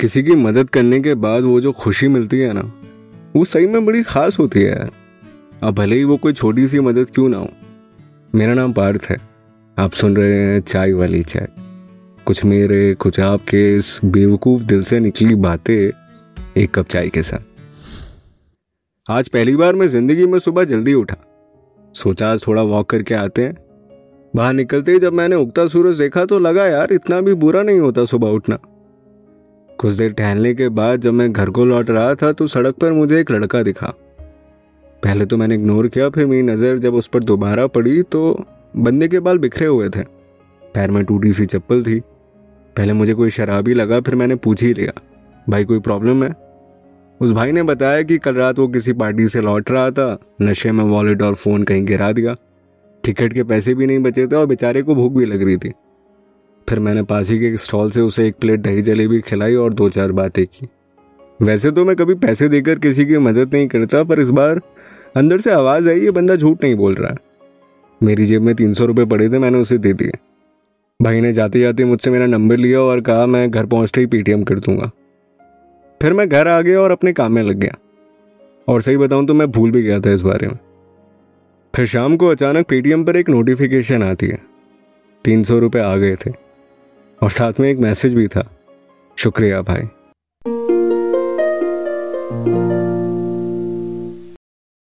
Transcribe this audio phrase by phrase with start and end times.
[0.00, 2.60] किसी की मदद करने के बाद वो जो खुशी मिलती है ना,
[3.36, 4.90] वो सही में बड़ी खास होती है। यार
[5.62, 7.48] अब भले ही वो कोई छोटी सी मदद क्यों ना हो।
[8.34, 9.16] मेरा नाम पार्थ है।
[9.78, 11.48] आप सुन रहे हैं चाय वाली चाय।
[12.26, 15.90] कुछ मेरे, कुछ आपके इस बेवकूफ़ दिल से निकली बातें
[16.56, 17.38] एक कप चाय के साथ।
[19.10, 21.16] आज पहली बार मैं ज़िंदगी में सुबह जल्दी उठा।
[21.94, 23.54] सोचा थोड़ा वॉक करके आते हैं।
[24.36, 27.78] बाहर निकलते ही जब मैंने उगता सूरज देखा तो लगा यार, इतना भी बुरा नहीं
[27.78, 28.58] होता सुबह उठना।
[29.80, 32.92] कुछ देर टहलने के बाद जब मैं घर को लौट रहा था तो सड़क पर
[32.92, 33.92] मुझे एक लड़का दिखा।
[35.02, 38.44] पहले तो मैंने इग्नोर किया, फिर मेरी नज़र जब उस पर दोबारा पड़ी तो
[38.76, 40.02] बंदे के बाल बिखरे हुए थे।
[40.62, 41.98] पैर में टूटी सी चप्पल थी।
[42.76, 44.92] पहले मुझे कोई शराबी लगा, फिर मैंने पूछ ही लिया,
[45.46, 46.30] भाई, कोई प्रॉब्लम है?
[47.20, 50.72] उस भाई ने बताया कि कल रात वो किसी पार्टी से लौट रहा था, नशे
[50.72, 52.36] में वॉलेट और फ़ोन कहीं गिरा दिया।
[53.04, 55.72] टिकट के पैसे भी नहीं बचे थे और बेचारे को भूख भी लग रही थी।
[56.70, 60.12] फिर मैंने पासी के स्टॉल से उसे एक प्लेट दही जलेबी खिलाई और दो चार
[60.12, 60.68] बातें की।
[61.42, 64.60] वैसे तो मैं कभी पैसे देकर किसी की मदद नहीं करता, पर इस बार
[65.16, 67.16] अंदर से आवाज़ आई, ये बंदा झूठ नहीं बोल रहा। है
[68.02, 70.12] मेरी जेब में तीन सौ रुपये पड़े थे, मैंने उसे दे दिए।
[71.02, 74.42] भाई ने जाते जाते मुझसे मेरा नंबर लिया और कहा, मैं घर पहुँचते ही पेटीएम
[74.42, 74.90] कर दूँगा।
[76.02, 77.74] फिर मैं घर आ गया और अपने काम में लग गया।
[78.68, 80.58] और सही बताऊँ तो मैं भूल भी गया था इस बारे में।
[81.76, 84.38] फिर शाम को अचानक पेटीएम पर एक नोटिफिकेशन आती है।
[85.24, 86.49] तीन सौ रुपये आ गए थे।
[87.22, 88.50] और साथ में एक मैसेज भी था।
[89.16, 89.88] शुक्रिया भाई।